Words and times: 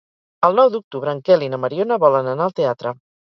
El 0.47 0.55
nou 0.59 0.71
d'octubre 0.75 1.13
en 1.17 1.21
Quel 1.27 1.45
i 1.49 1.51
na 1.55 1.59
Mariona 1.67 1.99
volen 2.05 2.31
anar 2.33 2.49
al 2.49 2.57
teatre. 2.63 2.97